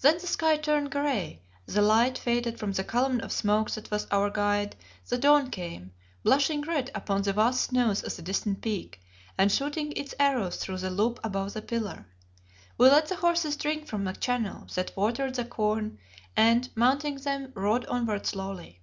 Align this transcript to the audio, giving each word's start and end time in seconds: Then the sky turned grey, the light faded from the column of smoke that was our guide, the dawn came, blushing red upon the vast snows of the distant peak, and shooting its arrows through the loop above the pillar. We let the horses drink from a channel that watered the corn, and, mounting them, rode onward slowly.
Then 0.00 0.14
the 0.16 0.26
sky 0.26 0.56
turned 0.56 0.90
grey, 0.90 1.42
the 1.66 1.82
light 1.82 2.16
faded 2.16 2.58
from 2.58 2.72
the 2.72 2.82
column 2.82 3.20
of 3.20 3.30
smoke 3.30 3.70
that 3.72 3.90
was 3.90 4.06
our 4.10 4.30
guide, 4.30 4.74
the 5.08 5.18
dawn 5.18 5.50
came, 5.50 5.92
blushing 6.22 6.62
red 6.62 6.90
upon 6.94 7.20
the 7.20 7.34
vast 7.34 7.64
snows 7.64 8.02
of 8.02 8.16
the 8.16 8.22
distant 8.22 8.62
peak, 8.62 8.98
and 9.36 9.52
shooting 9.52 9.92
its 9.92 10.14
arrows 10.18 10.56
through 10.56 10.78
the 10.78 10.88
loop 10.88 11.20
above 11.22 11.52
the 11.52 11.60
pillar. 11.60 12.06
We 12.78 12.88
let 12.88 13.08
the 13.08 13.16
horses 13.16 13.56
drink 13.56 13.86
from 13.86 14.08
a 14.08 14.14
channel 14.16 14.68
that 14.74 14.96
watered 14.96 15.34
the 15.34 15.44
corn, 15.44 15.98
and, 16.34 16.70
mounting 16.74 17.16
them, 17.16 17.52
rode 17.54 17.84
onward 17.88 18.24
slowly. 18.24 18.80